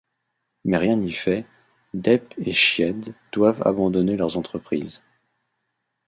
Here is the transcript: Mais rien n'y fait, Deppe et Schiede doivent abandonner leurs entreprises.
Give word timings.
Mais 0.65 0.77
rien 0.77 0.95
n'y 0.95 1.11
fait, 1.11 1.45
Deppe 1.93 2.33
et 2.39 2.53
Schiede 2.53 3.13
doivent 3.33 3.61
abandonner 3.67 4.17
leurs 4.17 4.35
entreprises. 4.35 4.99